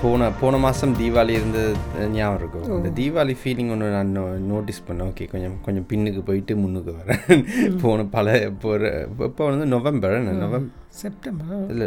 [0.00, 4.12] போன போன மாதம் தீபாவளி இருந்தது அஹ், ஞாபகம் இருக்கும் இந்த தீபாவளி ஃபீலிங் ஒன்று நான்
[4.48, 5.08] நோட்டீஸ் பண்ணேன்.
[5.08, 7.42] ஓகே கொஞ்சம் கொஞ்சம் பின்னுக்கு போயிட்டு முன்னுக்கு வரேன்.
[7.82, 8.26] போன பல
[8.62, 8.92] போகிற
[9.26, 10.64] இப்போ வந்து நவம்பர் நவம்பர்
[11.00, 11.60] செப்டம்பர்?
[11.72, 11.84] இல்ல,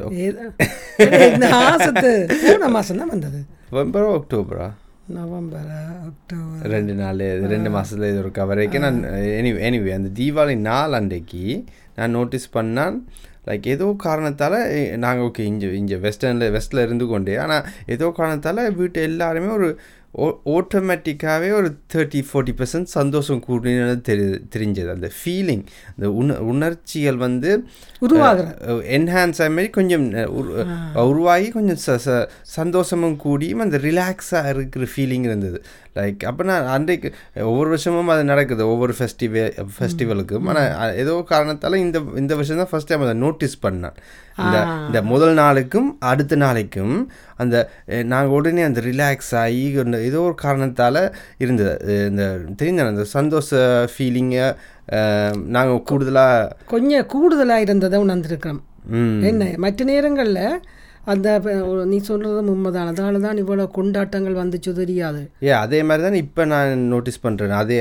[2.44, 3.42] போன மாதம் தான் வந்தது.
[3.72, 4.70] நவம்பரோ அக்டோபரா
[5.14, 5.72] நவம்பர்
[6.08, 9.00] அக்டோபர் ரெண்டு நாள் ரெண்டு மாதத்தில் இது ஒரு கவரேக்கு நான்
[9.34, 11.42] எனிவே எனிவே அந்த தீபாவளி நாள் அன்றைக்கு
[11.98, 12.98] நான் நோட்டீஸ் பண்ணான்
[13.48, 19.02] லைக் ஏதோ காரணத்தால் நாங்கள் ஓகே இங்கே இங்கே வெஸ்டர்னில் வெஸ்ட்டில் இருந்து கொண்டே ஆனால் ஏதோ காரணத்தால் வீட்டு
[19.02, 19.80] எல்லாருமே ஒரு
[20.46, 24.22] ஆட்டோமேட்டிக்காகவே ஒரு தேர்ட்டி ஃபார்ட்டி பர்சன்ட் சந்தோஷம் கூடினது தெரி
[24.56, 24.90] தெரிஞ்சது.
[24.92, 27.64] அந்த ஃபீலிங் அந்த உண உணர்ச்சிகள் வந்து
[28.00, 28.58] உருவாகிற.
[28.68, 30.14] என்ஹான்ஸ் மாதிரி கொஞ்சம்
[30.94, 35.64] உருவாகி கொஞ்சம் ச ச- சந்தோஷமும் கூடியும் அந்த ரிலாக்ஸாக இருக்கிற ஃபீலிங் இருந்தது.
[35.98, 37.10] லைக் அப்போ நான் அன்றைக்கு
[37.50, 38.64] ஒவ்வொரு வருஷமும் அது நடக்குது.
[38.74, 43.98] ஒவ்வொரு ஃபெஸ்டிவல் ஃபெஸ்டிவலுக்கும் ஆனால் ஏதோ காரணத்தால் இந்த இந்த வருஷம் தான் ஃபஸ்ட் டைம் அதை நோட்டீஸ் பண்ணேன்.
[44.44, 44.58] இந்த
[44.88, 46.96] இந்த முதல் நாளுக்கும் அடுத்த நாளைக்கும்
[47.44, 47.56] அந்த
[48.14, 49.64] நாங்கள் உடனே அந்த ரிலாக்ஸ் ஆகி
[50.10, 51.02] ஏதோ ஒரு காரணத்தால்
[51.46, 51.74] இருந்தது.
[52.12, 52.26] இந்த
[52.62, 53.50] தெரிஞ்ச அந்த சந்தோஷ
[53.94, 54.48] ஃபீலிங்கை
[55.56, 58.62] நாங்கள் கூடுதலாக கொஞ்சம் கூடுதலாக இருந்ததை உணர்ந்துருக்கிறோம்.
[59.30, 59.44] என்ன?
[59.64, 60.46] மற்ற நேரங்களில்
[61.12, 61.28] அந்த
[61.92, 62.90] நீ சொல்கிறது உண்மைதான்.
[62.92, 65.22] அதால தான் இவ்வளோ கொண்டாட்டங்கள் வந்துச்சு தெரியாது.
[65.48, 67.78] ஏ அதே மாதிரி தான் இப்போ நான் நோட்டீஸ் பண்ணுறேன் அதே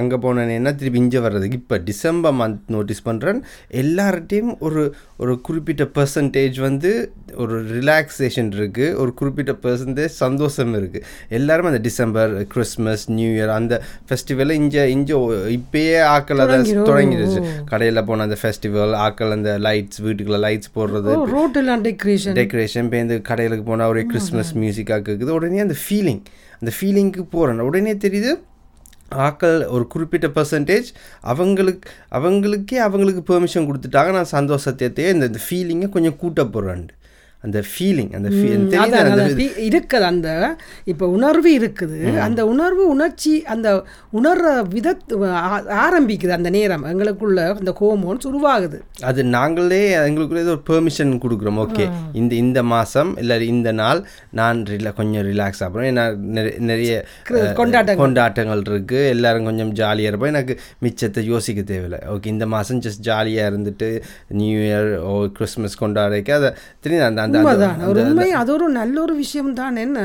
[0.00, 1.58] அங்கே போனேன்னா திருப்பி இங்கே வர்றதுக்கு?
[1.62, 3.40] இப்போ டிசம்பர் மந்த் நோட்டீஸ் பண்ணுறேன்
[3.82, 4.82] எல்லார்ட்டையும் ஒரு
[5.22, 6.92] ஒரு குறிப்பிட்ட பர்சன்டேஜ் வந்து
[7.42, 11.04] ஒரு ரிலாக்ஸேஷன் இருக்குது ஒரு குறிப்பிட்ட பர்சன்டேஜ் சந்தோஷம் இருக்குது
[11.38, 13.74] எல்லாரும் அந்த டிசம்பர் கிறிஸ்மஸ் நியூ இயர் அந்த
[14.08, 15.18] ஃபெஸ்டிவலை இங்கே இங்கே
[15.58, 16.58] இப்பயே ஆக்கள் அதை
[16.90, 21.12] தொடங்கிடுச்சு கடையில் போன அந்த ஃபெஸ்டிவல் ஆக்கள் அந்த லைட்ஸ் வீட்டுக்குள்ள லைட்ஸ் போடுறது.
[21.36, 26.22] ரோட்டெல்லாம் டெக்கரேஷன் டெக்கரேஷன் இப்போ இந்த கடைகளுக்கு போனால் ஒரே கிறிஸ்மஸ் மியூசிக்காக கேட்குது உடனே அந்த ஃபீலிங்
[26.60, 28.32] அந்த ஃபீலிங்க்கு போகிறேன் உடனே தெரியுது
[29.10, 30.88] ஆக்கள் ஒரு குறிப்பிட்ட பர்சன்டேஜ்
[31.20, 34.12] அவங்களுக்கு அவங்களுக்கே அவங்களுக்கு பெர்மிஷன் கொடுத்துட்டாங்க.
[34.12, 36.86] நான் சந்தோஷத்தையே இந்த இந்த ஃபீலிங்கை கொஞ்சம் கூட்ட போகிறேன்
[37.42, 40.28] அந்த ஃபீலிங் அந்த இருக்குது அந்த
[40.84, 42.18] இப்போ உணர்வு இருக்குது.
[42.18, 43.68] அந்த உணர்வு உணர்ச்சி அந்த
[44.12, 44.88] உணர்ற வித
[45.84, 46.84] ஆரம்பிக்குது அந்த நேரம்.
[46.84, 48.78] எங்களுக்குள்ள அந்த ஹோமோன்ஸ் உருவாகுது.
[49.02, 51.60] அது நாங்களே எங்களுக்குள்ளே ஒரு பெர்மிஷன் கொடுக்குறோம்.
[51.64, 54.00] ஓகே இந்த இந்த மாதம் இல்லை இந்த நாள்
[54.30, 56.04] நான் ரிலா கொஞ்சம் ரிலாக்ஸ் ஆகிறோம் ஏன்னா
[56.60, 56.92] நிறைய
[57.30, 58.04] அஹ், கொண்டாட்டங்கள்.
[58.62, 60.28] இருக்குது எல்லாரும் கொஞ்சம் ஜாலியாக இருப்போம்.
[60.28, 61.98] எனக்கு மிச்சத்தை யோசிக்க தேவையில்லை.
[62.10, 63.88] ஓகே இந்த மாதம் ஜஸ்ட் ஜாலியாக இருந்துட்டு
[64.28, 66.50] நியூ இயர் ஓ கிறிஸ்மஸ் கொண்டாடிக்க அதை
[67.00, 67.80] அந்த அந்த- உண்மைதான்.
[67.90, 69.98] ஒரு உண்மை அது ஒரு நல்ல ஒரு விஷயம் தான் என்ன?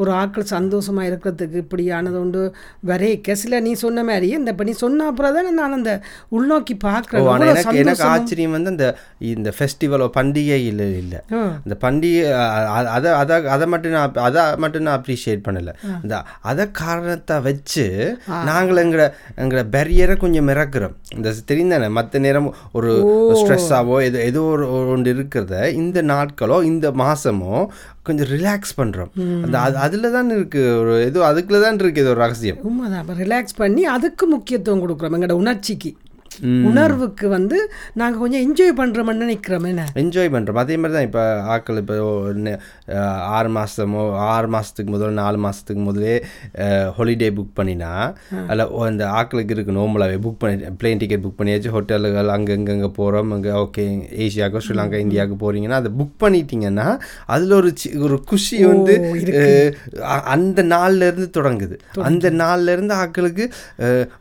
[0.00, 2.42] ஒரு ஆட்கள் சந்தோஷமா இருக்கிறதுக்கு இப்படியானது உண்டு.
[2.90, 5.92] வரைக்க சில நீ சொன்ன மாதிரி இந்த இப்போ நீ சொன்ன அப்புறம் தான் நான் அந்த
[6.36, 7.28] உள்நோக்கி பார்க்குறேன்.
[7.52, 8.88] எனக்கு எனக்கு ஆச்சரியம் வந்து அந்த
[9.34, 11.20] இந்த ஃபெஸ்டிவலோ பண்டிகை இல்லை இல்லை.
[11.64, 12.22] அந்த பண்டிகை
[12.96, 15.74] அதை அதை அதை மட்டும் நான் அதை மட்டும் நான் அப்ரிஷியேட் பண்ணலை.
[16.02, 16.22] அந்த
[16.52, 17.86] அதை காரணத்தை வச்சு
[18.50, 19.08] நாங்கள் எங்களை
[19.42, 20.94] எங்களை பேரியரை கொஞ்சம் இறக்குறோம்.
[21.16, 22.48] இந்த தெரிந்தானே மற்ற நேரம்
[22.78, 22.92] ஒரு
[23.40, 24.64] ஸ்ட்ரெஸ்ஸாவோ ஏதோ ஏதோ ஒரு
[24.94, 27.54] ஒன்று இருக்கிறத இந்த நாட்களோ இந்த மாதமோ
[28.08, 29.12] கொஞ்சம் ரிலாக்ஸ் பண்ணுறோம்
[29.44, 32.58] அந்த அது அதில் தான் இருக்குது ஒரு ஏதோ அதுக்குள்ள தான் இருக்குது ஒரு ரகசியம்.
[32.68, 33.14] உண்மைதான்.
[33.24, 35.16] ரிலாக்ஸ் பண்ணி அதுக்கு முக்கியத்துவம் கொடுக்குறோம்.
[35.16, 35.92] எங்களோட உணர்ச்சிக்கு.
[36.66, 37.58] உணர்வுக்கு வந்து
[37.94, 39.84] நாங்கள் கொஞ்சம் என்ஜாய் பண்ணுறோம்னு நினைக்கிறோம் என்ன?
[40.00, 41.22] என்ஜாய் பண்ணுறோம் அதே மாதிரி தான் இப்போ
[41.54, 41.96] ஆட்கள் இப்போ
[43.36, 46.14] ஆறு மாதமோ ஆறு மாதத்துக்கு முதல்ல நாலு மாதத்துக்கு முதலே
[46.96, 47.92] ஹாலிடே புக் பண்ணினா
[48.44, 53.32] அதில் அந்த ஆட்களுக்கு இருக்கு நார்மலாகவே புக் பண்ணி பிளேன் டிக்கெட் புக் பண்ணியாச்சு ஹோட்டலுகள் அங்கே இங்கங்கே போகிறோம்
[53.36, 53.84] அங்கே ஓகே
[54.24, 56.88] ஏஷியாவுக்கு ஸ்ரீலங்கா இந்தியாவுக்கு போகிறீங்கன்னா அதை புக் பண்ணிட்டீங்கன்னா
[57.28, 57.70] அதில் ஒரு
[58.02, 58.94] ஒரு குஷி வந்து
[60.34, 61.76] அந்த நாள்ல இருந்து தொடங்குது.
[62.08, 63.44] அந்த நாள்ல இருந்து ஆட்களுக்கு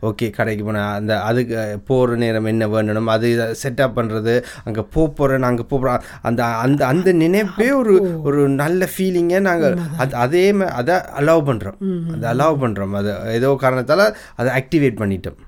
[0.07, 1.55] ஓகே கடைக்கு போனால் அந்த அதுக்கு
[1.89, 3.29] போகிற நேரம் என்ன வேணும் அது
[3.63, 4.35] செட்டப் பண்ணுறது
[4.67, 7.95] அங்கே போக போகிறேன் நாங்கள் போகிறோம் அந்த அந்த அந்த நினைப்பே ஒரு
[8.27, 10.45] ஒரு நல்ல ஃபீலிங்கை நாங்கள் அது அதே
[10.81, 11.79] அதை அலோவ் பண்ணுறோம்
[12.15, 14.07] அதை அலோவ் பண்ணுறோம் அதை ஏதோ காரணத்தால்
[14.39, 15.41] அதை ஆக்டிவேட் பண்ணிட்டோம்.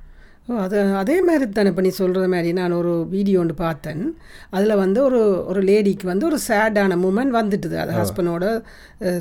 [0.50, 4.04] ஓ அது அதே மாதிரி தானே இப்போ நீ சொல்கிற மாதிரி நான் ஒரு வீடியோ ஒன்று பார்த்தேன்.
[4.56, 5.20] அதில் வந்து ஒரு
[5.52, 7.76] ஒரு லேடிக்கு வந்து ஒரு சேடான மூமெண்ட் வந்துட்டுது.
[7.84, 8.46] அது ஹஸ்பண்டோட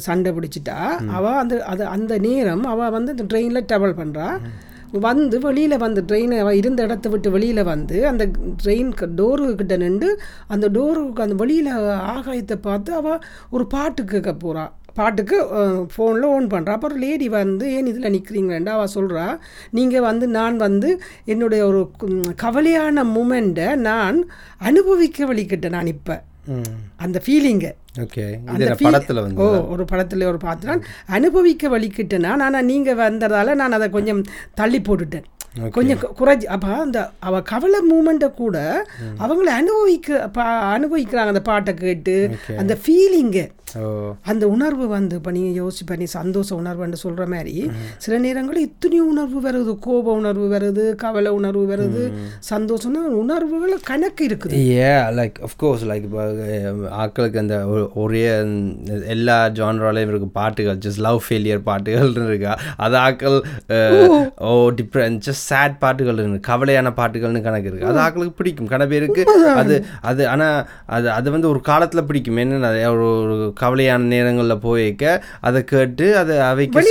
[0.07, 0.77] சண்டை பிடிச்சிட்டா.
[1.19, 4.29] அவள் அந்த அது அந்த நேரம் அவள் வந்து இந்த ட்ரெயினில் ட்ராவல் பண்ணுறா
[4.93, 8.29] வந்து வெளியில் வந்து ட்ரெயினை அவள் இருந்த இடத்த விட்டு வெளியில் வந்து அந்த
[8.65, 11.67] ட்ரெயின் டோரு கிட்ட நின்று அந்த டோருக்கு அந்த வெளியில்
[12.07, 13.19] ஆகாயத்தை பார்த்து அவள்
[13.51, 15.37] ஒரு பாட்டு கேட்க போகிறாள் பாட்டுக்கு
[15.97, 19.39] ஃபோனில் ஓன் பண்ணுறா அப்புறம் லேடி வந்து ஏன் இதில் நிற்கிறீங்களேண்டா அவள் சொல்கிறா
[19.71, 21.91] நீங்கள் வந்து நான் வந்து என்னுடைய ஒரு
[22.43, 24.29] கவலையான மூமெண்ட்டை நான்
[24.59, 26.23] அனுபவிக்க வழிக்கிட்டேன் நான் இப்போ.
[26.97, 32.65] அந்த ஃபீலிங்கை ஓகே அந்த படத்தில் வந்து ஓ ஒரு படத்தில் ஒரு பார்த்து நான் அனுபவிக்க வலிக்கிட்டேனா ஆனால்
[32.65, 34.23] நீங்கள் வந்ததால் நான் அதை கொஞ்சம்
[34.55, 35.27] தள்ளி போட்டுட்டேன்.
[35.73, 38.57] கொஞ்சம் குறைஞ்சி அப்போ அந்த அவ கவலை மூமெண்ட்டை கூட
[39.21, 40.25] அவங்கள அனுபவிக்க
[40.75, 42.17] அனுபவிக்கிறாங்க அந்த பாட்டை கேட்டு
[42.59, 43.45] அந்த ஃபீலிங்கு
[44.27, 47.55] அந்த உணர்வு வந்து இப்போ நீங்கள் யோசிச்சு பண்ணி சந்தோஷ உணர்வுன்னு சொல்கிற மாதிரி
[48.05, 52.03] சில நேரங்களில் இத்தனையோ உணர்வு வருது கோப உணர்வு வருது கவலை உணர்வு வருது
[52.49, 54.61] சந்தோஷம்னா உணர்வுகள் கணக்கு இருக்குது.
[54.77, 54.87] ஏ
[55.17, 56.23] லைக் அஃப்கோர்ஸ் லைக் இப்போ
[57.01, 57.57] ஆட்களுக்கு அந்த
[58.03, 58.23] ஒரே
[59.15, 63.39] எல்லா ஜான்ராலையும் இருக்கு பாட்டுகள் ஜஸ்ட் லவ் ஃபெயிலியர் பாட்டுகள் இருக்கா அது ஆட்கள்
[63.73, 64.09] அஹ்,
[64.47, 64.53] ஓ.
[64.81, 67.89] டிப்ரெண்ட் ஜஸ்ட் சேட் பாட்டுகள் இருக்கு கவலையான பாட்டுகள்னு கணக்கு இருக்கு.
[67.91, 68.71] அது ஆட்களுக்கு பிடிக்கும்.
[68.73, 69.23] கன பேருக்கு
[69.63, 69.77] அது
[70.11, 70.59] அது ஆனால்
[70.97, 72.41] அது அது வந்து ஒரு காலத்தில் பிடிக்கும்.
[72.45, 73.09] என்னென்ன ஒரு
[73.63, 75.05] கவலையான நேரங்களில் போய்க்க
[75.49, 76.85] அதை கேட்டு அதை அவைக்கு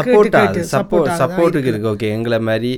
[0.00, 0.64] சப்போர்ட் ஆகுது.
[0.74, 1.10] சப்போர்ட்.
[1.22, 1.90] சப்போர்ட்டுக்கு இருக்கு.
[1.94, 2.72] ஓகே எங்களை மாதிரி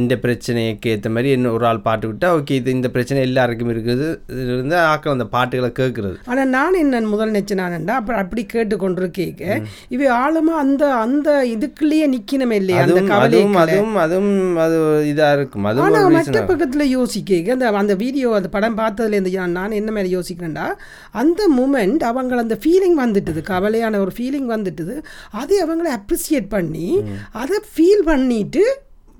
[0.00, 4.08] இந்த பிரச்சனைக்கு ஏற்ற மாதிரி என்ன ஒரு ஆள் பாட்டு விட்டா ஓகே இது இந்த பிரச்சனை எல்லாருக்கும் இருக்குது.
[4.52, 9.60] இருந்து ஆக்கள் அந்த பாட்டுகளை கேட்கறது ஆனா நான் என்ன முதல் நினைச்சேனான்டா அப்புறம் அப்படி கேட்டு கொண்டிருக்கேக்க
[9.94, 12.80] இவை ஆழமா அந்த அந்த இதுக்குள்ளேயே நிக்கணுமே இல்லையா?
[12.82, 13.30] அந்த அதுவும் கவலை
[13.76, 14.76] அதுவும் அதுவும் அது
[15.12, 15.64] இதா இருக்கும்.
[15.64, 20.16] அதுவும் ஆனா மற்ற பக்கத்துல யோசிக்க அந்த அந்த வீடியோ அந்த படம் பார்த்ததுலேருந்து நான் நான் என்ன மாதிரி
[20.16, 20.66] யோசிக்கிறேன்டா
[21.10, 23.42] அந்த மூமெண்ட் அவங்க அந்த ஃபீலிங் வந்துட்டுது.
[23.52, 24.96] கவலையான ஒரு ஃபீலிங் வந்துட்டுது.
[25.30, 26.88] அதை அவங்கள அப்ரிசியேட் பண்ணி
[27.42, 28.64] அதை ஃபீல் பண்ணிட்டு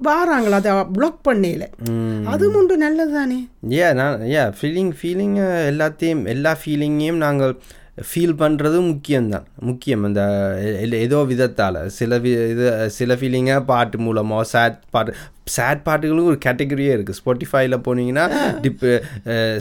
[0.04, 1.64] வாராங்களா அதை பிளாக் பண்ணல.
[2.24, 3.38] அதுவும் ஒன்று நல்லது தானே.
[3.72, 5.36] ஏ நான் ஏ ஃபீலிங் ஃபீலிங்
[5.70, 7.54] எல்லாத்தையும் எல்லா ஃபீலிங்கையும் நாங்கள்
[8.00, 9.44] ஃபீல் பண்ணுறது முக்கியம்தான்.
[9.58, 10.04] முக்கியம்.
[10.04, 10.22] அந்த
[10.64, 11.86] எ- ஏதோ விதத்தால்.
[11.86, 15.14] சில வி இது சில ஃபீலிங்காக பாட்டு மூலமோ சேட் பாட்டு
[15.54, 18.24] சேட் பாட்டுகளும் ஒரு கேட்டகரியே இருக்குது ஸ்பாட்டிஃபைல போனீங்கன்னா
[18.62, 18.84] டிப்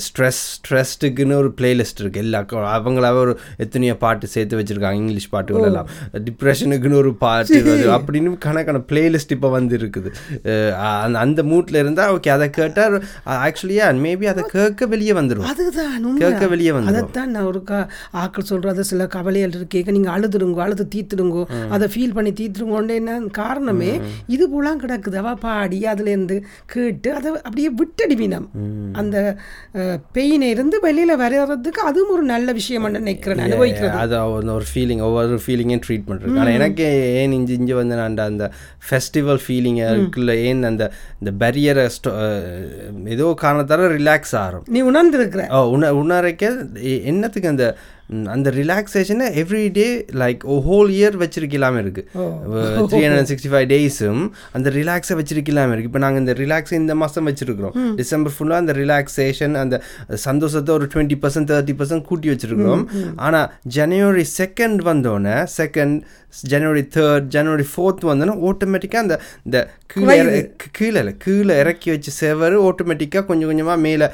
[0.06, 2.40] ஸ்ட்ரெஸ் ஸ்ட்ரெஸ்ட்டுக்குன்னு ஒரு பிளேலிஸ்ட் இருக்குது எல்லா
[2.78, 3.34] அவங்களாவே ஒரு
[3.64, 5.00] எத்தனையோ பாட்டு சேர்த்து வச்சுருக்காங்க.
[5.04, 5.90] இங்கிலீஷ் பாட்டுகள் எல்லாம்.
[6.28, 7.60] டிப்ரெஷனுக்குன்னு ஒரு பாட்டு
[7.98, 10.12] அப்படின்னு கணக்கான பிளேலிஸ்ட் இப்போ வந்து இருக்குது
[11.04, 12.98] அந்த அந்த மூட்டில் இருந்தால் ஓகே அதை கேட்டால்
[13.48, 16.10] ஆக்சுவலியா மேபி அதை கேட்க வெளியே வந்துடும் அதுதான்.
[16.24, 17.80] கேட்க வெளியே வந்துடும் அதைத்தான் நான் ஒரு கா
[18.24, 21.46] ஆக்கள் சொல்றது சில கவலைகள் இருக்கேக்க நீங்கள் அழுதுடுங்கோ அழுது தீத்துடுங்கோ
[21.76, 23.94] அதை ஃபீல் பண்ணி தீத்துடுங்கோன்னு என்ன காரணமே
[24.36, 25.18] இது போலாம் கிடக்குது.
[25.24, 28.48] அவ பாடி அதுலேருந்து கேட்டு அதை அப்படியே விட்டடிவினம்.
[28.94, 29.38] அந்த
[30.14, 33.98] பெயினை இருந்து வெளியில் வர்றதுக்கு அதுவும் ஒரு நல்ல விஷயம் நினைக்கிறேன் அனுபவிக்கிறது.
[33.98, 36.84] அது ஒரு- ஃபீலிங் ஒவ்வொரு ஃபீலிங்கையும் ட்ரீட் பண்ணுறது ஆனால் எனக்கு
[37.16, 38.52] ஏன் இஞ்சி இஞ்சி வந்து நான் அந்த-
[38.90, 41.90] ஃபெஸ்டிவல் ஃபீலிங்கை இருக்குல்ல ஏன் அந்த இந்த பெரியரை
[43.06, 44.64] ஏதோ காரணத்தால ரிலாக்ஸ் ஆகும்.
[44.68, 45.52] நீ உணர்ந்திருக்கிற.
[45.52, 46.56] ஓ உண உணரைக்க
[47.04, 47.78] என்னத்துக்கு அந்த
[48.34, 49.86] அந்த ரிலாக்ஸேஷனை every day
[50.22, 52.02] like whole year வச்சிருக்கலாமே இருக்கு.
[52.92, 54.22] த்ரீ ஹண்ட்ரட் சிக்ஸ்டி ஃபைவ் டேஸும்
[54.58, 55.90] அந்த ரிலாக்ஸை வச்சிருக்கலாமே இருக்கு.
[55.92, 57.76] இப்போ நாங்கள் இந்த ரிலாக்ஸை இந்த மாதம் வச்சிருக்கிறோம்.
[58.02, 59.82] டிசம்பர் ஃபுல்லாக அந்த ரிலாக்ஸேஷன் அந்த
[60.28, 62.86] சந்தோஷத்தை ஒரு டுவெண்ட்டி பர்சன்ட் தேர்ட்டி பர்சன்ட் கூட்டி வச்சிருக்கிறோம்.
[63.28, 63.48] ஆனால்
[63.78, 65.98] ஜனவரி செகண்ட் வந்தோடனே செகண்ட்
[66.52, 69.18] ஜனவரி தேர்ட் ஜனவரி ஃபோர்த் வந்தோன்னா ஆட்டோமேட்டிக்காக அந்த
[69.48, 69.60] இந்த
[69.94, 70.16] கீழே
[70.78, 74.08] கீழே இல்லை கீழே இறக்கி வச்ச செவர் ஆட்டோமேட்டிக்காக கொஞ்சம் கொஞ்சமாக மேலே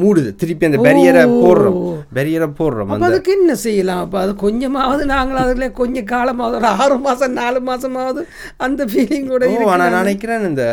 [0.00, 0.30] மூடுது.
[0.40, 1.78] திருப்பி அந்த பெரியரை போடுறோம்.
[2.18, 4.02] பெரியரை போடுறோம் அதுக்கு என்ன செய்யலாம்?
[4.06, 8.22] அப்போ அது கொஞ்சமாவது நாங்கள் அதில் கொஞ்சம் காலமாவது ஒரு ஆறு மாதம் நாலு மாதமாவது
[8.66, 9.52] அந்த ஃபீலிங் கூட
[9.84, 10.64] நான் நினைக்கிறேன் இந்த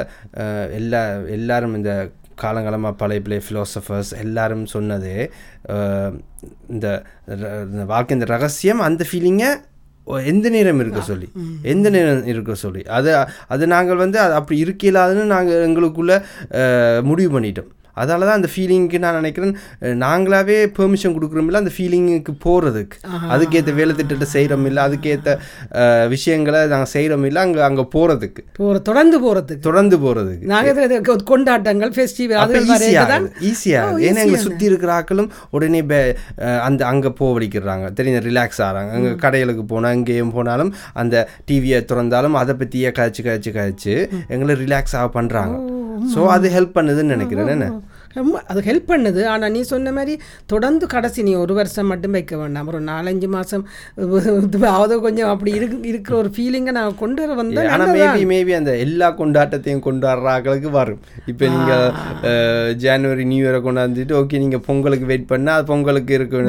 [0.80, 1.04] எல்லா
[1.38, 1.94] எல்லாரும் இந்த
[2.44, 5.12] காலங்காலமாக பழைய பழைய ஃபிலோசபர்ஸ் எல்லாரும் சொன்னது
[6.74, 6.88] இந்த
[7.92, 9.50] வாழ்க்கை இந்த ரகசியம் அந்த ஃபீலிங்கை
[10.32, 11.28] எந்த நேரம் இருக்க சொல்லி?
[11.62, 12.84] எந்த நேரம் இருக்க சொல்லி?
[12.98, 13.12] அது
[13.48, 16.14] அது நாங்கள் வந்து அது அப்படி இருக்கலாதுன்னு நாங்கள் எங்களுக்குள்ள
[17.02, 17.70] முடிவு பண்ணிட்டோம்.
[17.98, 19.54] அதால தான் அந்த ஃபீலிங்க்கு நான் நினைக்கிறேன்
[20.02, 22.98] நாங்களாவே பெர்மிஷன் கொடுக்குறோமில்ல அந்த ஃபீலிங்குக்கு போகிறதுக்கு
[23.32, 25.34] அதுக்கேற்ற வேலை திட்டத்தை செய்கிறோம் இல்லை அதுக்கேற்ற
[26.14, 32.42] விஷயங்களை நாங்கள் செய்கிறோம் இல்லை அங்கே அங்கே போகிறதுக்கு போகிற தொடர்ந்து போகிறதுக்கு தொடர்ந்து போகிறதுக்கு நாங்கள் கொண்டாட்டங்கள் ஃபெஸ்டிவல்
[32.44, 32.62] அது
[33.12, 36.00] தான் ஈஸியாக ஏன்னா எங்களை சுற்றி இருக்கிற ஆட்களும் உடனே பே-
[36.62, 37.60] அந்த அங்கே போவடிக்கிறாங்க.
[37.94, 41.16] தெரியும் ரிலாக்ஸ் ஆகிறாங்க அங்கே கடைகளுக்கு போனால் எங்கேயும் போனாலும் அந்த
[41.48, 43.96] டிவியை திறந்தாலும் அதை பற்றியே கழிச்சு கழிச்சு கழிச்சு
[44.30, 45.56] எங்களை ரிலாக்ஸ் ஆக பண்ணுறாங்க
[46.14, 47.48] ஸோ அது ஹெல்ப் பண்ணுதுன்னு நினைக்கிறேன்.
[47.48, 47.68] என்ன?
[48.20, 49.22] ரொம்ப அது ஹெல்ப் பண்ணுது.
[49.34, 50.14] ஆனால் நீ சொன்ன மாதிரி
[50.54, 52.70] தொடர்ந்து கடைசி நீ ஒரு வருஷம் மட்டும் வைக்க வேண்டாம்.
[52.72, 53.66] ஒரு நாலஞ்சு மாதம்
[54.54, 57.70] அதாவது கொஞ்சம் அப்படி இருக்கு இருக்கிற ஒரு ஃபீலிங்கை நான் கொண்டு வர வந்தேன்.
[57.76, 61.02] ஆனால் மேபி மேபி அந்த எல்லா கொண்டாட்டத்தையும் கொண்டாடுற ஆட்களுக்கு வரும்.
[61.32, 66.44] இப்போ நீங்கள் ஜனவரி நியூ இயரை கொண்டாந்துட்டு ஓகே நீங்கள் பொங்கலுக்கு வெயிட் பண்ணால் அது பொங்கலுக்கு இருக்கு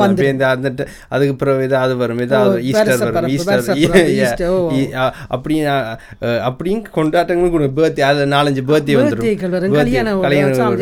[0.53, 2.21] அந்த அதுக்கு பிறகு ஏதாவது வரும்.
[2.27, 3.31] ஏதாவது ஈஸ்டர் வரும்.
[3.37, 4.59] ஈஸ்டர் ஓ.
[6.49, 10.23] அப்படியும் கொண்டாட்டங்களும் பேர்த்டே அது நாலஞ்சு பேர்த்டே வந்துடும் கல்யாணம்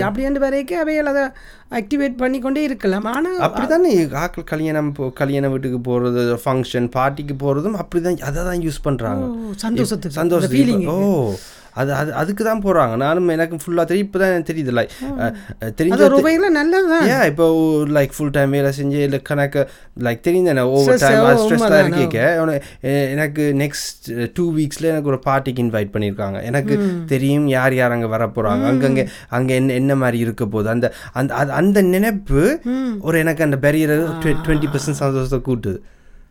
[0.08, 1.24] அப்படி என்று வரைக்கும் அவைகள் அதை
[1.72, 3.06] ஆக்டிவேட் பண்ணி கொண்டே இருக்கலாம்.
[3.10, 8.62] ஆனால் அப்படிதானே ஆட்கள் கல்யாணம் போ கல்யாண வீட்டுக்கு போகிறது ஃபங்க்ஷன் பார்ட்டிக்கு போகிறதும் அப்படி தான் அதை தான்
[8.66, 9.24] யூஸ் பண்ணுறாங்க
[9.58, 10.98] சந்தோஷத்துக்கு சந்தோஷத்துக்கு ஓ.
[11.80, 14.06] அது அது அதுக்கு தான் போகிறாங்க நானும் எனக்கு ஃபுல்லாக தெரியும்.
[14.08, 14.72] இப்போ தான் எனக்கு தெரியுது.
[14.78, 14.92] லைக்
[15.80, 17.06] தெரிஞ்ச வகையில் நல்லதுதான்.
[17.14, 17.46] ஏன் இப்போ
[17.96, 19.62] லைக் ஃபுல் டைம் வேலை செஞ்சு இல்லை கணக்கு
[20.06, 22.18] லைக் தெரியும் தானே ஓவர் டைம் உண்மைதான், இருக்கேக்க
[23.14, 24.08] எனக்கு நெக்ஸ்ட்
[24.38, 26.76] டூ வீக்ஸில் எனக்கு ஒரு பார்ட்டிக்கு இன்வைட் பண்ணியிருக்காங்க எனக்கு
[27.14, 29.06] தெரியும் யார் யார் அங்கே வர போகிறாங்க அங்கங்கே
[29.38, 30.68] அங்கே என்ன என்ன மாதிரி இருக்க போகுது.
[30.74, 30.86] அந்த
[31.20, 32.42] அந்த அந்த நினைப்பு
[33.06, 33.96] ஒரு எனக்கு அந்த பெரியர்
[34.44, 35.78] டுவெண்ட்டி பர்சன்ட் சந்தோஷத்தை கூட்டுது.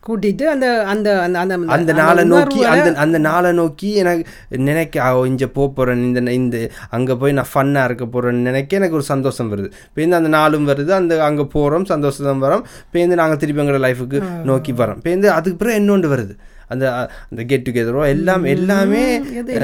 [0.06, 5.72] கூட்டிட்டு அந்த அந்த அந்த அந்த நாளை நோக்கி அந்த அந்த நாளை நோக்கி எனக்கு நினைக்க இங்கே போக
[5.74, 9.70] போகிறேன் இந்த இந்த அங்கே போய் நான் ஃபன்னாக இருக்க போகிறேன்னு நினைக்க எனக்கு ஒரு சந்தோஷம் வருது.
[9.88, 12.64] இப்போ அந்த நாளும் வருது அந்த அங்கே போகிறோம் சந்தோஷம் வரோம்.
[12.86, 15.00] இப்போ நாங்கள் திருப்பி எங்களோட லைஃபுக்கு நோக்கி வரோம்.
[15.04, 16.36] இப்போ அதுக்கு பிறகு இன்னொன்று வருது.
[16.70, 16.84] அந்த
[17.26, 19.02] அந்த கெட் டுகெதரோ எல்லாம் எல்லாமே
[19.36, 19.54] அந்த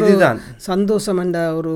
[0.00, 0.38] இதுதான்.
[0.66, 1.72] சந்தோஷம் என்ற ஒரு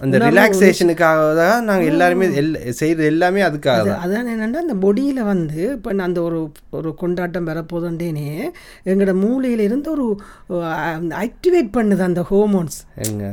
[0.00, 4.02] அந்த ரிலாக்ஸேஷனுக்காக தான் நாங்கள் எல்லாருமே எல் செய்கிறது எல்லாமே அதுக்காக அது- தான்.
[4.04, 6.40] அதான் என்னென்னா அந்த பொடியில் வந்து இப்போ அந்த ஒரு
[6.70, 8.28] ஒரு கொண்டாட்டம் வரப்போதுண்டேனே
[8.86, 10.06] எங்களோட மூளையில இருந்து ஒரு
[11.22, 13.24] ஆக்டிவேட் பண்ணுது அந்த ஹோமோன்ஸ் எங்க?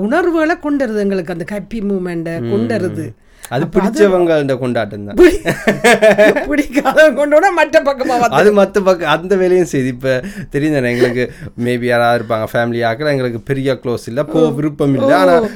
[0.00, 3.06] உணர்வுகளை கொண்டுருது எங்களுக்கு அந்த ஹாப்பி மூமெண்ட்டை கொண்டுருது
[3.48, 4.04] அது பிடிச்சவங்க
[4.40, 5.18] இந்த கொண்டாட்டம் தான்.
[6.48, 10.12] பிடிக்காத கொண்டோட மற்ற பக்கமாக அது மற்ற பக்கம் அந்த வேலையும் செய்து இப்போ
[10.50, 11.24] தெரியும் தானே எங்களுக்கு
[11.60, 15.14] மேபி யாராவது இருப்பாங்க ஃபேமிலி ஆக்கில் எங்களுக்கு பெரிய க்ளோஸ் இல்லை போ விருப்பம் இல்லை.
[15.16, 15.46] ஆனால்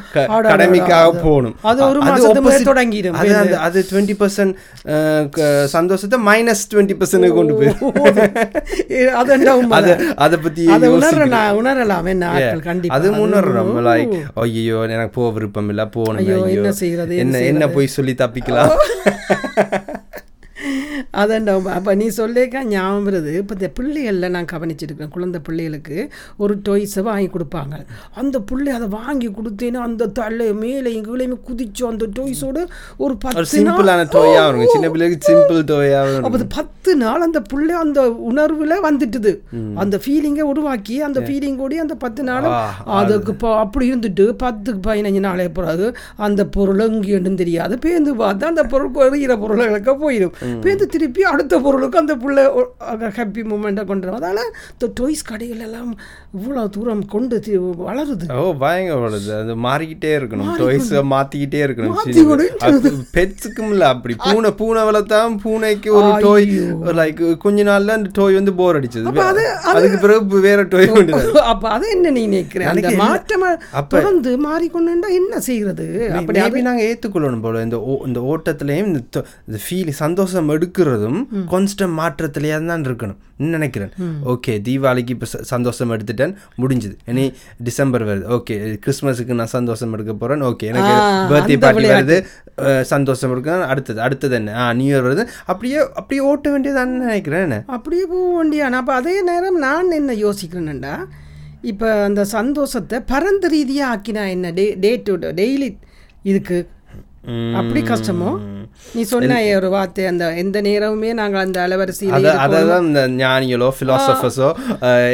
[0.50, 1.98] கடமைக்காக அது- போகணும் அது ஒரு.
[2.68, 3.16] தொடங்கிடும்.
[3.20, 4.54] அது அந்த அது டுவெண்ட்டி பர்சன்ட்
[5.70, 7.84] சந்தோஷத்தை மைனஸ் டுவெண்ட்டி பர்சன்ட் கொண்டு போயிடும்
[9.54, 9.76] உண்மை?
[9.78, 12.06] அதை அதை பற்றி அதை உணரலாம் உணரலாம்.
[12.10, 12.30] என்ன
[12.96, 16.20] அது முன்னேறோம் லைக் ஐயோ எனக்கு போக விருப்பம் இல்லை போகணும்
[16.54, 18.72] என்ன செய்யறது, என்ன என்ன போய் சொல்லி தப்பிக்கலாம்.
[21.22, 23.32] அதான்டா அப்போ நீ சொல்லிக்க ஞாபகம் வருது.
[23.40, 25.96] இப்போ இந்த பிள்ளைகளில் நான் கவனிச்சிருக்கேன் குழந்தை பிள்ளைகளுக்கு
[26.42, 27.76] ஒரு டொய்ஸை வாங்கி கொடுப்பாங்க.
[28.22, 32.58] அந்த பிள்ளை அதை வாங்கி கொடுத்தேன்னா அந்த தலை மேலே கீழே குதிச்சோம் அந்த டொய்ஸோட
[33.04, 34.66] ஒரு பத்து சிம்பிளான டோயா வருங்க.
[34.74, 39.32] சின்ன பிள்ளைக்கு சிம்பிள் டோயா வரும் அப்போ பத்து நாள் அந்த புள்ள அந்த உணர்வுல வந்துட்டுது.
[39.82, 42.46] அந்த ஃபீலிங்கை உருவாக்கி அந்த ஃபீலிங் கூடி அந்த பத்து நாள்
[43.00, 45.86] அதுக்கு அப்படி இருந்துட்டு பத்துக்கு பதினஞ்சு நாளே பிறகு
[46.28, 47.74] அந்த பொருள் எங்கேன்னு தெரியாது.
[47.84, 52.38] பேந்து பார்த்தா அந்த பொருள் எறிகிற பொருளுக்கு போயிடும் பேந்து திருப்பி அடுத்த பொருளுக்கு அந்த புள்ள
[53.18, 54.18] ஹாப்பி மூமெண்ட்டை கொண்டு வரும்.
[54.20, 54.40] அதனால
[54.72, 55.90] இந்த டொய்ஸ் கடைகள் எல்லாம்
[56.38, 57.38] இவ்வளோ தூரம் கொண்டு
[57.86, 58.26] வளருது.
[58.40, 60.50] ஓ பயங்கர வருது அது மாறிக்கிட்டே இருக்கணும்.
[60.62, 61.96] டொய்ஸ் மாத்திக்கிட்டே இருக்கணும்.
[63.16, 66.48] பெட்ஸுக்கும் இல்ல அப்படி பூனை பூனை வளர்த்தான் பூனைக்கு ஒரு டோய்
[67.00, 69.14] லைக் கொஞ்ச நாள்ல அந்த டோய் வந்து போர் அடிச்சது.
[69.72, 73.46] அதுக்கு பிறகு வேற டோய் கொண்டு அப்ப அதை என்ன நீ நினைக்கிறேன் அந்த மாற்றம்
[73.94, 75.86] தொடர்ந்து மாறிக்கொண்டுண்டா என்ன செய்கிறது
[76.18, 77.62] அப்படி அப்படி நாங்க ஏத்துக்கொள்ளணும் போல.
[77.66, 77.78] இந்த
[78.08, 80.48] இந்த ஓட்டத்திலையும் இந்த ஃபீல் சந்தோஷம்
[80.80, 81.20] எடுக்கிறதும்
[81.52, 83.18] கான்ஸ்டன்ட் மாற்றத்திலேயே தான் இருக்கணும்.
[83.54, 83.92] நினைக்கிறேன்.
[84.32, 86.32] ஓகே தீபாவளிக்கு இப்போ சந்தோஷம் எடுத்துட்டேன்.
[86.62, 86.96] முடிஞ்சுது.
[87.10, 87.24] இனி
[87.66, 88.24] டிசம்பர் வருது.
[88.36, 90.42] ஓகே கிறிஸ்மஸுக்கு நான் சந்தோஷம் எடுக்க போறேன்.
[90.50, 90.94] ஓகே எனக்கு
[91.32, 92.18] பர்த்டே பார்ட்டி வருது.
[92.92, 94.56] சந்தோஷம் எடுக்க அடுத்தது அடுத்தது என்ன?
[94.62, 95.24] ஆ நியூ இயர் வருது.
[95.52, 97.56] அப்படியே அப்படியே ஓட்ட வேண்டியதான்னு நினைக்கிறேன்?
[97.78, 100.96] அப்படியே போக வேண்டியான அப்போ அதே நேரம் நான் என்ன யோசிக்கிறேன்டா
[101.72, 104.52] இப்போ அந்த சந்தோஷத்தை பரந்த ரீதியாக ஆக்கினா என்ன?
[104.58, 105.70] டே டே டு டெய்லி
[106.30, 106.56] இதுக்கு
[107.60, 108.30] அப்படி கஷ்டமோ?
[108.94, 114.48] நீ சொன்ன ஒரு வார்த்தை அந்த எந்த நேரமுமே நாங்கள் அந்த அலவரிசையில் அத இந்த ஞானிகளோ பிலாசபர்ஸோ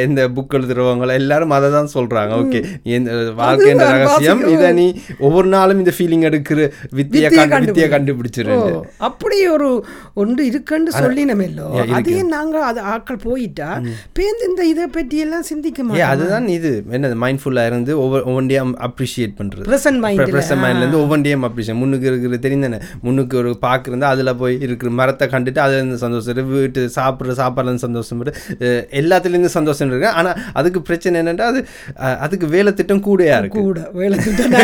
[0.05, 2.61] இந்த புக் எழுதுறவங்களோ எல்லாரும் அதை தான் சொல்றாங்க ஓகே
[2.97, 3.11] இந்த
[3.41, 4.43] வாழ்க்கையின் அதுதான் ரகசியம்.
[4.55, 4.87] இதை நீ
[5.29, 6.59] ஒவ்வொரு நாளும் இந்த ஃபீலிங் எடுக்கிற
[7.01, 7.31] வித்தியை
[7.65, 8.59] வித்தியை கண்டுபிடிச்சிரு.
[9.09, 9.71] அப்படி ஒரு
[10.25, 11.67] ஒன்று இருக்குன்னு சொல்லினமெல்லோ
[11.99, 13.71] அதே நாங்கள் அது ஆட்கள் போயிட்டா
[14.19, 16.13] பேருந்து இந்த இதை பற்றி எல்லாம் சிந்திக்க மாட்டோம்?
[16.15, 16.73] அதுதான் இது.
[16.99, 17.19] என்னது?
[17.25, 22.79] மைண்ட்ஃபுல்லாக இருந்து ஒவ்வொரு ஒவ்வொன்றையும் அப்ரிஷியேட் பண்ணுறது ப்ரெசன்ட் மைண்ட் ப்ரெசன்ட் மைண்ட்லேருந்து ஒவ்வொன்றையும் அப்ரிஷியேட் முன்னுக்கு இருக்கிற தெரிந்தானே.
[23.03, 27.85] முன்னுக்கு ஒரு பார்க்கு இருந்தால் அதில் போய் இருக்கிற மரத்தை கண்டுட்டு அதுல இருந்து சந்தோஷம் வீட்டு சாப்பிட்ற சாப்பாடுலேருந்து
[27.87, 28.23] சந்தோஷம்
[29.01, 30.09] எல்லாத்துலேருந்து சந்தோஷம் இருக்கு.
[30.19, 31.61] ஆனால் அதுக்கு பிரச்சனை என்னென்னா அது
[32.25, 33.61] அதுக்கு வேலை திட்டம் கூடயா இருக்கு.
[33.61, 34.55] கூட வேலை திட்டம்.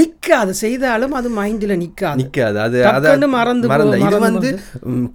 [0.00, 0.52] நிக்காது.
[0.64, 2.20] செய்தாலும் அது மைண்டில் நிக்காது.
[2.22, 2.58] நிக்காது.
[2.66, 4.00] அது அது மறந்து மறந்து.
[4.06, 4.50] இது வந்து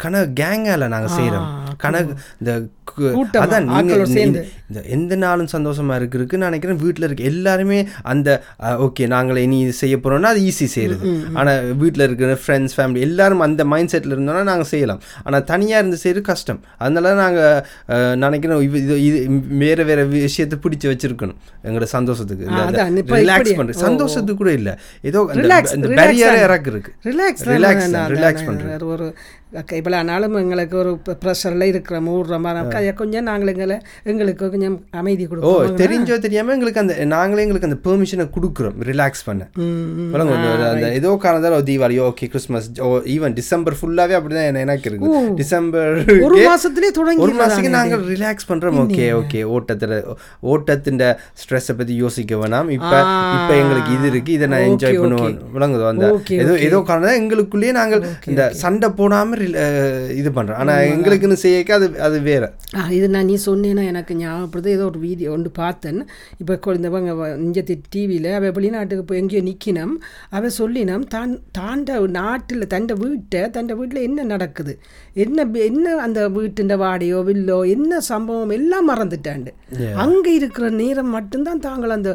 [0.04, 1.48] கண கேங்கால நாங்க செய்றோம்.
[1.78, 2.52] கணக்கு இந்த
[3.42, 3.68] அதான்
[4.68, 9.74] இந்த- எந்த நாளும் சந்தோஷமா இருக்கிறதுக்கு நான் நினைக்கிறேன் வீட்ல இருக்க எல்லாருமே அந்த ஓகே நாங்களே இனி இது
[9.74, 14.44] செய்ய போறோம்னா அது ஈஸி செய்யறது ஆனா வீட்ல இருக்கிற ஃப்ரெண்ட்ஸ் ஃபேமிலி எல்லாரும் அந்த மைண்ட் செட்ல இருந்தோம்னா
[14.44, 15.02] நாங்க செய்யலாம்.
[15.24, 16.62] ஆனா தனியா இருந்து செய்யறது கஷ்டம்.
[16.78, 17.42] அதனால நாங்க
[18.16, 19.12] நினைக்கிறோம் இது
[19.58, 21.38] வேற வேற விஷயத்தை பிடிச்சு வச்சிருக்கணும்.
[21.64, 22.46] எங்களோட சந்தோஷத்துக்கு.
[23.18, 23.50] ரிலாக்ஸ்
[23.86, 24.80] சந்தோஷத்துக்கு கூட இல்ல.
[25.02, 25.66] ஏதோ relax
[25.98, 26.44] பேரியரே தான்.
[26.44, 28.46] இறக்கு இருக்கு ரிலாக்ஸ் ரிலாக்ஸ் ரிலாக்ஸ்
[28.86, 29.08] ஒரு
[29.76, 30.92] இவ்வளோ நாளும் எங்களுக்கு ஒரு
[31.22, 32.62] ப்ரெஷரில் இருக்கிற மூடுற மாதிரி
[33.00, 33.76] கொஞ்சம் நாங்கள் எங்களை
[34.08, 39.24] எங்களுக்கு கொஞ்சம் அமைதி ஓ கொடுப்போம் தெரிஞ்சோ தெரியாம எங்களுக்கு அந்த நாங்களே எங்களுக்கு அந்த பெர்மிஷனை கொடுக்குறோம் ரிலாக்ஸ்
[39.26, 39.44] பண்ண
[40.70, 45.92] அந்த ஏதோ காரணத்தால் தீபாவளியோ ஓகே கிறிஸ்மஸ் ஓ ஈவன் டிசம்பர் ஃபுல்லாவே அப்படிதான் என்ன- எனக்கு இருக்கு டிசம்பர்
[46.22, 50.00] ஒரு மாசத்திலே தொடங்கி ஒரு மாசத்துக்கு நாங்கள் ரிலாக்ஸ் பண்றோம் ஓகே ஓகே ஓட்டத்துல
[50.50, 51.00] ஓட்டத்தின்
[51.40, 52.94] ஸ்ட்ரெஸ்ஸை பத்தி யோசிக்க வேணாம் இப்ப
[53.38, 56.06] இப்ப எங்களுக்கு இது இருக்கு இதை நான் என்ஜாய் பண்ணுவோம் விளங்குதோ அந்த
[56.40, 59.43] ஏதோ ஏதோ காரணம் எங்களுக்குள்ளேயே நாங்கள் இந்த சண்டை போடாம rel- அஹ்,
[60.20, 62.44] இது பண்றோம் ஆனா எங்களுக்குன்னு செய்யக்க அது அது வேற.
[62.98, 66.02] இது நான் நீ சொன்னேன்னா எனக்கு ஞாபகப்படுது ஏதோ ஒரு வீடியோ ஒன்று பார்த்தேன்.
[66.42, 67.14] இப்போ குழந்தவங்க
[67.46, 69.96] இஞ்சத்தி டிவியில் அவள் வெளிநாட்டுக்கு போய் எங்கேயோ நிற்கினோம்
[70.38, 74.76] அவள் சொல்லினோம் தான் தாண்ட நாட்டில் தண்ட வீட்டை தண்ட வீட்டில் என்ன நடக்குது?
[75.26, 78.54] என்ன என்ன அந்த வீட்டுண்ட வாடையோ வில்லோ என்ன சம்பவம்?
[78.60, 79.54] எல்லாம் மறந்துட்டாண்டு.
[80.06, 82.12] அங்கே இருக்கிற நேரம் மட்டும்தான் தாங்கள் அந்த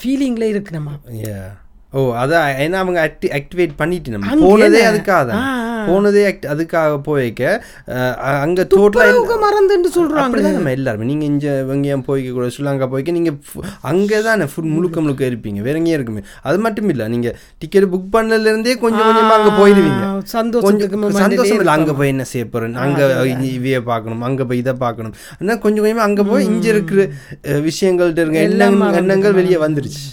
[0.00, 0.94] ஃபீலிங்கில் இருக்கணுமா.
[1.96, 2.98] ஓ அதான் ஏன்னா அவங்க
[3.38, 4.80] ஆக்டிவேட் பண்ணிட்டு நம்ம அங்க போனதே?
[4.88, 5.44] அதுக்காக தான்.
[5.88, 7.42] போனதே அதுக்காக போய்க்க
[8.46, 9.06] அங்கே டோட்டலாக
[9.94, 10.24] சொல்றாங்க.
[10.24, 11.06] அப்படிதான் நம்ம எல்லாருமே.
[11.10, 13.38] நீங்கள் இங்கே எங்கேயும் போய்க்க கூட ஸ்ரீலங்கா போய்க்க நீங்கள்
[13.92, 15.62] அங்கே தானே ஃபுட் முழுக்க முழுக்க இருப்பீங்க.
[15.68, 20.04] வேற எங்கேயும் இருக்குமே அது மட்டும் இல்லை நீங்கள் டிக்கெட் புக் பண்ணதுலேருந்தே கொஞ்சம் கொஞ்சமாக அங்கே போயிடுவீங்க
[20.68, 23.08] கொஞ்சம் முன்னாடியே சந்தோஷம் இல்லை அங்கே போய் என்ன செய்ய போகிறேன் அங்கே
[23.56, 25.16] இவைய பார்க்கணும் அங்கே போய் இதை பார்க்கணும்.
[25.40, 27.00] ஆனால் கொஞ்சம் கொஞ்சமாக அங்கே போய் இங்கே இருக்கிற
[27.70, 28.48] விஷயங்கள்ட்ட இருக்க
[29.02, 30.06] எண்ணங்கள் வெளியே வந்துருச்சு.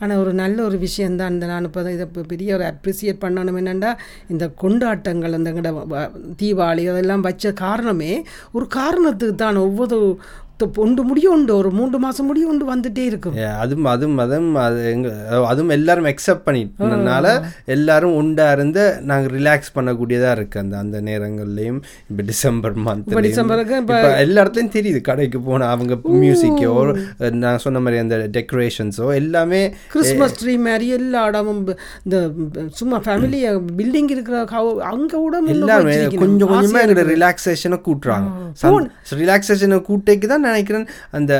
[0.00, 3.92] ஆனால் ஒரு நல்ல ஒரு விஷயந்தான் இந்த நான் இப்போ இதை இப்போ பெரிய ஒரு அப்ரிசியேட் பண்ணணும் என்னென்னா
[4.28, 5.52] இந்த கொண்டாட்டங்கள் அந்த
[6.40, 8.12] தீபாவளி அதெல்லாம் வச்ச காரணமே
[8.52, 9.98] ஒரு காரணத்துக்கு தான் ஒவ்வொரு
[10.78, 13.34] ஒன்று முடியும் உண்டு ஒரு மூன்று மாதம் முடியும் உண்டு வந்துட்டே இருக்கும்.
[13.36, 15.08] Yeah, அதுவும் அதுவும் அதுவும் அது எங்க
[15.46, 17.26] அதுவும் எல்லாரும் அக்செப்ட் பண்ணிட்டனால
[17.68, 21.78] எல்லாரும் உண்டா இருந்து நாங்கள் ரிலாக்ஸ் பண்ணக்கூடியதாக இருக்குது அந்த அந்த நேரங்கள்லையும்
[22.10, 26.72] இப்போ டிசம்பர் மந்த் டிசம்பருக்கு இப்ப- எல்லா இடத்துலையும் தெரியுது கடைக்கு போனால் அவங்க மியூசிக்கோ
[27.38, 29.62] நான் சொன்ன மாதிரி அந்த டெக்கரேஷன்ஸோ எல்லாமே
[29.92, 31.62] கிறிஸ்மஸ் ட்ரீ மாதிரி எல்லா இடமும்
[32.04, 32.18] இந்த
[32.72, 33.40] சும்மா ஃபேமிலி
[33.78, 34.36] பில்டிங் இருக்கிற
[34.88, 35.96] அங்க கூட எல்லாமே.
[36.16, 37.06] கொஞ்சம் கொஞ்சமாக எங்களோட.
[37.12, 38.28] ரிலாக்ஸேஷனை கூட்டுறாங்க.
[39.18, 40.86] ரிலாக்ஸேஷனை கூட்டைக்கு தான் நினைக்கிறேன்
[41.18, 41.32] அந்த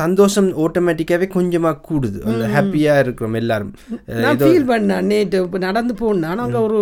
[0.00, 2.18] சந்தோஷம் ஆட்டோமேட்டிக்காகவே கொஞ்சமாக கூடுது.
[2.30, 3.72] அந்த ஹாப்பியாக இருக்கிறோம் எல்லாரும்.
[4.42, 6.42] ஃபீல் பண்ணேன் நேற்று இப்போ நடந்து போனேன்.
[6.44, 6.80] அங்கே ஒரு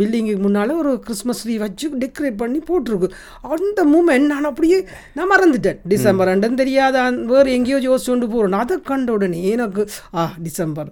[0.00, 3.10] பில்டிங்குக்கு முன்னால் ஒரு கிறிஸ்மஸ் ட்ரீ வச்சு டெக்கரேட் பண்ணி போட்டிருக்கு.
[3.56, 4.78] அந்த மூமெண்ட் நான் அப்படியே
[5.18, 5.80] நான் மறந்துட்டேன்.
[5.94, 9.82] டிசம்பர் ரெண்டும் தெரியாத வேறு எங்கேயோ யோசிச்சு கொண்டு போகிறோம் அதை கண்ட உடனே எனக்கு
[10.20, 10.90] ஆ டிசம்பர்.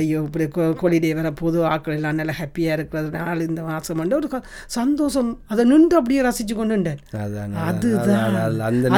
[0.00, 0.46] ஐயோ இப்படி
[0.82, 4.28] ஹாலிடே வர போது ஆக்கள் எல்லாம் நல்லா ஹாப்பியாக இருக்கிறதுனால இந்த மாதம் ஒரு
[4.76, 5.30] சந்தோஷம்.
[5.52, 8.94] அதை நின்று அப்படியே ரசிச்சு கொண்டுட்டேன் அதான் அதுதான்.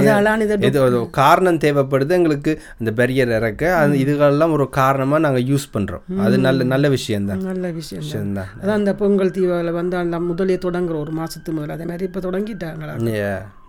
[0.68, 3.62] இதை காரணம் தேவைப்படுது எங்களுக்கு அந்த பெரியர் இறக்க.
[3.82, 7.42] அது இதுகளெல்லாம் ஒரு காரணமாக நாங்கள் யூஸ் பண்ணுறோம் அது நல்ல நல்ல விஷயம்தான்.
[7.50, 8.50] நல்ல விஷயம் தான்.
[8.62, 12.94] அதான் அந்த பொங்கல் தீபாவளி வந்து அந்த முதலே தொடங்குற ஒரு மாசத்து முதல்ல அதே மாதிரி இப்போ தொடங்கிட்டாங்களா?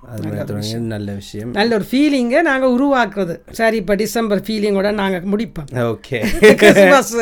[0.10, 1.52] அது நல்ல விஷயம்.
[1.52, 3.40] நல்ல ஒரு ஃபீலிங்கை நாங்கள் உருவாக்குறது.
[3.52, 5.72] சரி இப்போ டிசம்பர் ஃபீலிங்கோட நாங்கள் முடிப்போம்.
[5.72, 6.28] ஓகே.
[6.56, 7.16] கிறிஸ்மஸ்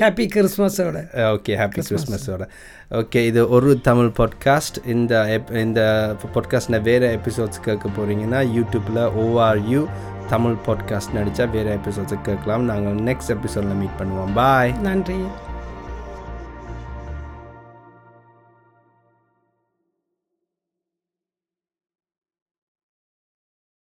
[0.00, 2.48] ஹாப்பி கிறிஸ்மஸோட ஓகே ஹாப்பி கிறிஸ்மஸோட
[2.90, 9.86] ஓகே இது ஒரு தமிழ் பாட்காஸ்ட் இந்த ep- இந்த பாட்காஸ்ட்டில் வேறு எபிசோட்ஸ் கேட்க போகிறீங்கன்னா யூடியூப்பில் ஓஆர்யூ
[10.28, 12.64] தமிழ் பாட்காஸ்ட் நடித்தா வேறு எபிசோட்ஸ் கேட்கலாம்.
[12.64, 14.34] நாங்கள் நெக்ஸ்ட் எபிசோடில் மீட் பண்ணுவோம்.
[14.34, 15.14] பாய் நன்றி.